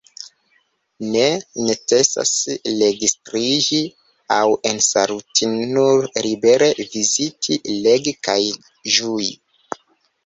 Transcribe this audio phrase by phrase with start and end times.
[1.15, 1.25] Ne
[1.65, 2.31] necesas
[2.79, 3.81] registriĝi
[4.37, 8.41] aŭ ensaluti– nur libere viziti, legi kaj
[8.97, 9.31] ĝui.